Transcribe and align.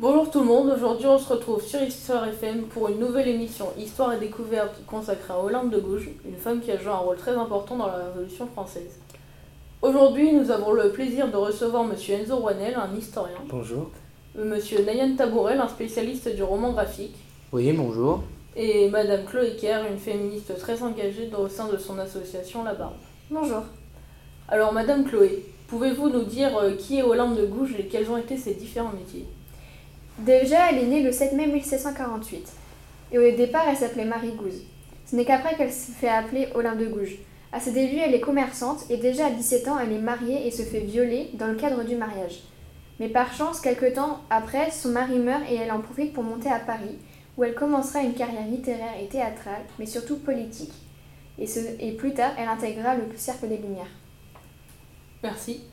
Bonjour 0.00 0.28
tout 0.30 0.40
le 0.40 0.46
monde, 0.46 0.70
aujourd'hui 0.74 1.06
on 1.06 1.18
se 1.18 1.32
retrouve 1.32 1.62
sur 1.62 1.80
Histoire 1.80 2.26
FM 2.26 2.62
pour 2.64 2.88
une 2.88 2.98
nouvelle 2.98 3.28
émission 3.28 3.66
Histoire 3.78 4.12
et 4.14 4.18
découverte 4.18 4.84
consacrée 4.86 5.32
à 5.32 5.38
Olympe 5.40 5.70
de 5.70 5.78
Gouges, 5.78 6.10
une 6.26 6.36
femme 6.36 6.60
qui 6.60 6.72
a 6.72 6.78
joué 6.78 6.90
un 6.90 6.96
rôle 6.96 7.16
très 7.16 7.30
important 7.32 7.76
dans 7.76 7.86
la 7.86 8.06
Révolution 8.06 8.46
française. 8.48 8.98
Aujourd'hui, 9.82 10.32
nous 10.32 10.50
avons 10.50 10.72
le 10.72 10.90
plaisir 10.90 11.30
de 11.30 11.36
recevoir 11.36 11.84
Monsieur 11.84 12.14
Enzo 12.16 12.36
Rouanel, 12.36 12.74
un 12.74 12.96
historien, 12.96 13.36
Bonjour. 13.48 13.90
Monsieur 14.36 14.82
Nayan 14.84 15.14
Tabourel, 15.14 15.60
un 15.60 15.68
spécialiste 15.68 16.34
du 16.34 16.42
roman 16.42 16.72
graphique, 16.72 17.14
Oui, 17.52 17.70
bonjour. 17.72 18.22
et 18.56 18.88
Madame 18.90 19.24
Chloé 19.24 19.54
Kerr, 19.60 19.84
une 19.88 19.98
féministe 19.98 20.58
très 20.58 20.82
engagée 20.82 21.30
au 21.38 21.48
sein 21.48 21.68
de 21.68 21.76
son 21.76 21.98
association 22.00 22.64
La 22.64 22.74
Barbe. 22.74 22.94
Bonjour. 23.30 23.62
Alors 24.48 24.72
Madame 24.72 25.04
Chloé, 25.04 25.44
pouvez-vous 25.68 26.08
nous 26.08 26.24
dire 26.24 26.56
euh, 26.58 26.72
qui 26.72 26.98
est 26.98 27.02
Olympe 27.04 27.36
de 27.36 27.46
Gouges 27.46 27.76
et 27.78 27.84
quels 27.86 28.10
ont 28.10 28.16
été 28.16 28.36
ses 28.36 28.54
différents 28.54 28.92
métiers? 28.92 29.24
Déjà, 30.18 30.70
elle 30.70 30.78
est 30.78 30.86
née 30.86 31.02
le 31.02 31.10
7 31.10 31.32
mai 31.32 31.48
1748. 31.48 32.52
Et 33.12 33.18
au 33.18 33.36
départ, 33.36 33.64
elle 33.68 33.76
s'appelait 33.76 34.04
Marie 34.04 34.32
Gouze. 34.32 34.62
Ce 35.06 35.16
n'est 35.16 35.24
qu'après 35.24 35.56
qu'elle 35.56 35.72
se 35.72 35.90
fait 35.90 36.08
appeler 36.08 36.48
Olympe 36.54 36.78
de 36.78 36.86
Gouges. 36.86 37.18
À 37.52 37.60
ses 37.60 37.72
débuts, 37.72 37.98
elle 37.98 38.14
est 38.14 38.20
commerçante 38.20 38.84
et 38.90 38.96
déjà 38.96 39.26
à 39.26 39.30
17 39.30 39.68
ans, 39.68 39.78
elle 39.78 39.92
est 39.92 39.98
mariée 39.98 40.46
et 40.46 40.50
se 40.50 40.62
fait 40.62 40.80
violer 40.80 41.30
dans 41.34 41.46
le 41.46 41.54
cadre 41.54 41.84
du 41.84 41.96
mariage. 41.96 42.42
Mais 43.00 43.08
par 43.08 43.32
chance, 43.34 43.60
quelque 43.60 43.92
temps 43.92 44.20
après, 44.30 44.70
son 44.70 44.90
mari 44.90 45.18
meurt 45.18 45.42
et 45.50 45.56
elle 45.56 45.72
en 45.72 45.80
profite 45.80 46.12
pour 46.12 46.22
monter 46.22 46.48
à 46.48 46.60
Paris, 46.60 46.98
où 47.36 47.44
elle 47.44 47.54
commencera 47.54 48.00
une 48.00 48.14
carrière 48.14 48.46
littéraire 48.46 48.94
et 49.00 49.08
théâtrale, 49.08 49.62
mais 49.78 49.86
surtout 49.86 50.16
politique. 50.16 50.72
Et, 51.38 51.46
et 51.80 51.92
plus 51.92 52.14
tard, 52.14 52.32
elle 52.38 52.48
intégrera 52.48 52.94
le 52.94 53.02
Cercle 53.16 53.48
des 53.48 53.56
Lumières. 53.56 53.90
Merci. 55.22 55.64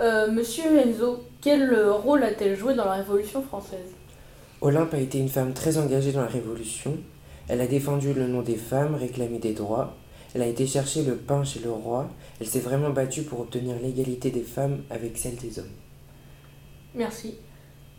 Euh, 0.00 0.30
Monsieur 0.30 0.64
Enzo, 0.78 1.24
quel 1.40 1.72
euh, 1.72 1.92
rôle 1.92 2.22
a-t-elle 2.22 2.56
joué 2.56 2.74
dans 2.74 2.84
la 2.84 2.94
Révolution 2.94 3.42
française? 3.42 3.92
Olympe 4.60 4.94
a 4.94 4.98
été 4.98 5.18
une 5.18 5.28
femme 5.28 5.52
très 5.54 5.78
engagée 5.78 6.12
dans 6.12 6.20
la 6.20 6.26
Révolution. 6.26 6.96
Elle 7.48 7.60
a 7.60 7.66
défendu 7.66 8.12
le 8.12 8.26
nom 8.26 8.42
des 8.42 8.56
femmes, 8.56 8.94
réclamé 8.94 9.38
des 9.38 9.52
droits. 9.54 9.94
Elle 10.34 10.42
a 10.42 10.46
été 10.46 10.66
chercher 10.66 11.02
le 11.04 11.14
pain 11.16 11.44
chez 11.44 11.60
le 11.60 11.70
roi. 11.70 12.08
Elle 12.40 12.46
s'est 12.46 12.60
vraiment 12.60 12.90
battue 12.90 13.22
pour 13.22 13.40
obtenir 13.40 13.76
l'égalité 13.82 14.30
des 14.30 14.42
femmes 14.42 14.82
avec 14.90 15.16
celle 15.16 15.36
des 15.36 15.58
hommes. 15.58 15.64
Merci. 16.94 17.34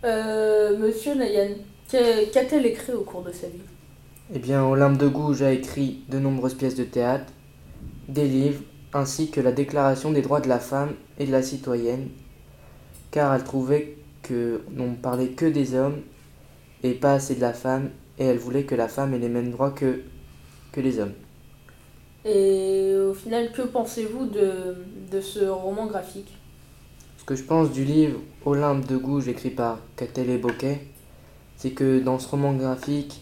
Euh, 0.04 0.78
Monsieur 0.78 1.16
Nayan, 1.16 1.56
qu'a- 1.90 2.26
qu'a-t-elle 2.32 2.66
écrit 2.68 2.94
au 2.94 3.02
cours 3.02 3.24
de 3.24 3.32
sa 3.32 3.48
vie? 3.48 3.62
Eh 4.34 4.40
bien, 4.40 4.64
Olympe 4.64 4.98
de 4.98 5.08
Gouges 5.08 5.42
a 5.42 5.52
écrit 5.52 6.02
de 6.10 6.20
nombreuses 6.20 6.54
pièces 6.56 6.76
de 6.76 6.84
théâtre, 6.84 7.32
des 8.10 8.28
livres, 8.28 8.62
ainsi 8.94 9.30
que 9.30 9.42
la 9.42 9.52
Déclaration 9.52 10.12
des 10.12 10.22
droits 10.22 10.42
de 10.42 10.48
la 10.48 10.60
femme 10.60 10.94
et 11.20 11.26
de 11.26 11.32
la 11.32 11.42
citoyenne, 11.44 12.10
car 13.12 13.34
elle 13.34 13.44
trouvait 13.44 13.98
que 14.24 14.62
l'on 14.76 14.96
parlait 14.96 15.30
que 15.30 15.46
des 15.46 15.76
hommes 15.76 16.02
et 16.84 16.94
pas 16.94 17.14
assez 17.14 17.36
de 17.36 17.42
la 17.42 17.54
femme, 17.54 17.90
et 18.20 18.26
elle 18.26 18.38
voulait 18.38 18.64
que 18.64 18.76
la 18.76 18.88
femme 18.88 19.14
ait 19.14 19.20
les 19.20 19.30
mêmes 19.30 19.52
droits 19.52 19.72
que, 19.72 20.02
que 20.72 20.82
les 20.82 21.00
hommes. 21.00 21.14
Et 22.26 22.94
au 22.96 23.14
final, 23.14 23.52
que 23.52 23.62
pensez-vous 23.62 24.26
de, 24.28 24.76
de 25.12 25.22
ce 25.22 25.46
roman 25.46 25.88
graphique? 25.88 26.36
Ce 27.18 27.24
que 27.24 27.36
je 27.36 27.44
pense 27.44 27.72
du 27.72 27.84
livre 27.84 28.20
Olympe 28.46 28.86
de 28.86 28.98
Gouges 28.98 29.28
écrit 29.28 29.50
par 29.50 29.80
Catelle 29.96 30.40
Boquet, 30.40 30.82
c'est 31.56 31.72
que 31.72 32.00
dans 32.00 32.20
ce 32.20 32.28
roman 32.30 32.54
graphique, 32.54 33.22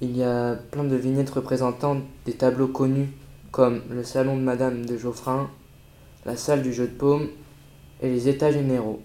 il 0.00 0.16
y 0.16 0.22
a 0.22 0.56
plein 0.70 0.84
de 0.84 0.96
vignettes 0.96 1.30
représentant 1.30 1.98
des 2.26 2.32
tableaux 2.32 2.68
connus 2.68 3.08
comme 3.54 3.82
le 3.88 4.02
salon 4.02 4.36
de 4.36 4.42
Madame 4.42 4.84
de 4.84 4.96
Geoffrin, 4.96 5.48
la 6.26 6.36
salle 6.36 6.60
du 6.60 6.72
jeu 6.72 6.88
de 6.88 6.92
paume 6.92 7.28
et 8.02 8.08
les 8.08 8.28
états 8.28 8.50
généraux. 8.50 9.00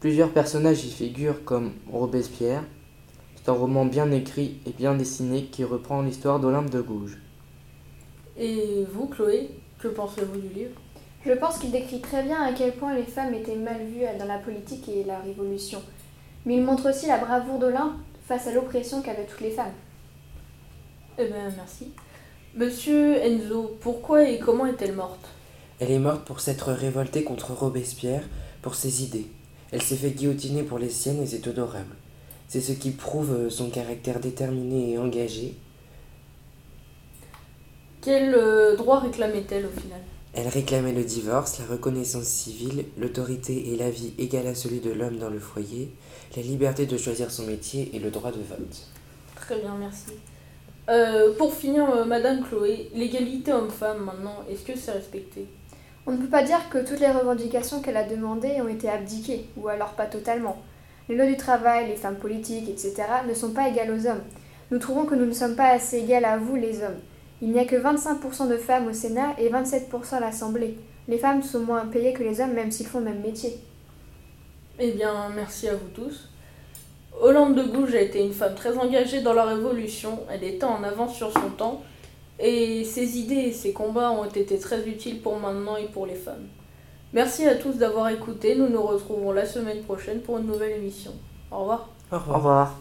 Plusieurs 0.00 0.28
personnages 0.28 0.84
y 0.84 0.90
figurent 0.90 1.42
comme 1.46 1.72
Robespierre. 1.90 2.62
C'est 3.36 3.48
un 3.48 3.54
roman 3.54 3.86
bien 3.86 4.10
écrit 4.10 4.60
et 4.66 4.72
bien 4.72 4.94
dessiné 4.94 5.46
qui 5.46 5.64
reprend 5.64 6.02
l'histoire 6.02 6.40
d'Olympe 6.40 6.68
de 6.68 6.82
Gouges. 6.82 7.16
Et 8.36 8.84
vous, 8.92 9.06
Chloé, 9.06 9.48
que 9.78 9.88
pensez-vous 9.88 10.38
du 10.38 10.48
livre? 10.48 10.78
Je 11.24 11.32
pense 11.32 11.56
qu'il 11.56 11.70
décrit 11.70 12.02
très 12.02 12.22
bien 12.22 12.42
à 12.42 12.52
quel 12.52 12.74
point 12.74 12.94
les 12.94 13.04
femmes 13.04 13.32
étaient 13.32 13.56
mal 13.56 13.82
vues 13.82 14.04
dans 14.18 14.26
la 14.26 14.36
politique 14.36 14.86
et 14.90 15.04
la 15.04 15.20
Révolution. 15.20 15.80
Mais 16.44 16.56
il 16.56 16.62
montre 16.62 16.90
aussi 16.90 17.06
la 17.06 17.16
bravoure 17.16 17.60
d'Olympe 17.60 17.94
face 18.26 18.46
à 18.46 18.52
l'oppression 18.52 19.00
qu'avaient 19.00 19.24
toutes 19.24 19.40
les 19.40 19.52
femmes. 19.52 19.72
Eh 21.16 21.24
bien, 21.24 21.48
merci. 21.56 21.94
Monsieur 22.56 23.14
Enzo, 23.18 23.76
pourquoi 23.80 24.28
et 24.28 24.40
comment 24.40 24.66
est-elle 24.66 24.94
morte? 24.94 25.24
Elle 25.78 25.92
est 25.92 26.00
morte 26.00 26.24
pour 26.24 26.40
s'être 26.40 26.72
révoltée 26.72 27.22
contre 27.22 27.52
Robespierre 27.52 28.24
pour 28.60 28.74
ses 28.74 29.04
idées. 29.04 29.28
Elle 29.70 29.82
s'est 29.82 29.94
fait 29.94 30.10
guillotiner 30.10 30.64
pour 30.64 30.80
les 30.80 30.90
siennes 30.90 31.22
et 31.22 31.26
c'est 31.26 31.46
honorable. 31.46 31.94
C'est 32.48 32.60
ce 32.60 32.72
qui 32.72 32.90
prouve 32.90 33.32
euh, 33.32 33.50
son 33.50 33.70
caractère 33.70 34.18
déterminé 34.18 34.90
et 34.90 34.98
engagé. 34.98 35.54
Quel 38.02 38.34
euh, 38.34 38.74
droit 38.74 38.98
réclamait-elle 38.98 39.66
au 39.66 39.80
final? 39.80 40.00
Elle 40.34 40.48
réclamait 40.48 40.92
le 40.92 41.04
divorce, 41.04 41.60
la 41.60 41.66
reconnaissance 41.66 42.24
civile, 42.24 42.86
l'autorité 42.98 43.72
et 43.72 43.76
la 43.76 43.90
vie 43.90 44.12
égale 44.18 44.48
à 44.48 44.56
celui 44.56 44.80
de 44.80 44.90
l'homme 44.90 45.18
dans 45.18 45.30
le 45.30 45.38
foyer, 45.38 45.92
la 46.36 46.42
liberté 46.42 46.86
de 46.86 46.96
choisir 46.96 47.30
son 47.30 47.46
métier 47.46 47.90
et 47.94 48.00
le 48.00 48.10
droit 48.10 48.32
de 48.32 48.38
vote. 48.38 48.88
Très 49.36 49.60
bien, 49.60 49.76
merci. 49.78 50.14
Euh, 50.90 51.32
pour 51.38 51.54
finir, 51.54 51.88
euh, 51.88 52.04
Madame 52.04 52.42
Chloé, 52.42 52.90
l'égalité 52.94 53.52
homme-femme 53.52 54.04
maintenant, 54.04 54.38
est-ce 54.50 54.64
que 54.64 54.76
c'est 54.76 54.90
respecté? 54.90 55.46
On 56.04 56.12
ne 56.12 56.16
peut 56.16 56.28
pas 56.28 56.42
dire 56.42 56.68
que 56.68 56.78
toutes 56.78 56.98
les 56.98 57.12
revendications 57.12 57.80
qu'elle 57.80 57.96
a 57.96 58.02
demandées 58.02 58.60
ont 58.60 58.66
été 58.66 58.88
abdiquées, 58.88 59.46
ou 59.56 59.68
alors 59.68 59.92
pas 59.92 60.06
totalement. 60.06 60.60
Les 61.08 61.14
lois 61.14 61.26
du 61.26 61.36
travail, 61.36 61.86
les 61.86 61.94
femmes 61.94 62.16
politiques, 62.16 62.68
etc. 62.68 63.04
ne 63.28 63.34
sont 63.34 63.52
pas 63.52 63.68
égales 63.68 63.92
aux 63.92 64.06
hommes. 64.08 64.22
Nous 64.72 64.78
trouvons 64.78 65.04
que 65.04 65.14
nous 65.14 65.26
ne 65.26 65.32
sommes 65.32 65.54
pas 65.54 65.68
assez 65.68 65.98
égales 65.98 66.24
à 66.24 66.38
vous, 66.38 66.56
les 66.56 66.82
hommes. 66.82 66.98
Il 67.40 67.52
n'y 67.52 67.60
a 67.60 67.66
que 67.66 67.76
25% 67.76 68.48
de 68.48 68.56
femmes 68.56 68.88
au 68.88 68.92
Sénat 68.92 69.36
et 69.38 69.48
27% 69.48 70.14
à 70.16 70.20
l'Assemblée. 70.20 70.76
Les 71.06 71.18
femmes 71.18 71.42
sont 71.44 71.60
moins 71.60 71.86
payées 71.86 72.14
que 72.14 72.24
les 72.24 72.40
hommes 72.40 72.54
même 72.54 72.72
s'ils 72.72 72.86
font 72.86 72.98
le 72.98 73.06
même 73.06 73.20
métier. 73.20 73.58
Eh 74.80 74.90
bien, 74.90 75.28
merci 75.36 75.68
à 75.68 75.74
vous 75.74 75.88
tous. 75.94 76.30
Hollande 77.20 77.54
de 77.54 77.62
Gouges 77.62 77.94
a 77.94 78.00
été 78.00 78.24
une 78.24 78.32
femme 78.32 78.54
très 78.54 78.78
engagée 78.78 79.20
dans 79.20 79.34
la 79.34 79.44
Révolution. 79.44 80.20
Elle 80.30 80.42
était 80.42 80.64
en 80.64 80.82
avance 80.82 81.14
sur 81.14 81.30
son 81.32 81.50
temps. 81.56 81.82
Et 82.38 82.84
ses 82.84 83.18
idées 83.18 83.34
et 83.34 83.52
ses 83.52 83.72
combats 83.72 84.10
ont 84.10 84.24
été 84.24 84.58
très 84.58 84.88
utiles 84.88 85.20
pour 85.20 85.38
maintenant 85.38 85.76
et 85.76 85.84
pour 85.84 86.06
les 86.06 86.14
femmes. 86.14 86.48
Merci 87.12 87.46
à 87.46 87.56
tous 87.56 87.74
d'avoir 87.74 88.08
écouté. 88.08 88.54
Nous 88.54 88.68
nous 88.68 88.82
retrouvons 88.82 89.32
la 89.32 89.44
semaine 89.44 89.82
prochaine 89.82 90.20
pour 90.20 90.38
une 90.38 90.46
nouvelle 90.46 90.78
émission. 90.78 91.12
Au 91.50 91.58
revoir. 91.60 91.90
Au 92.10 92.16
Au 92.16 92.34
revoir. 92.36 92.74